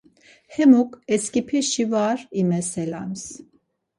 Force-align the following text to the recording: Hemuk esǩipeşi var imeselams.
Hemuk 0.53 0.91
esǩipeşi 1.13 1.85
var 1.91 2.19
imeselams. 2.39 3.23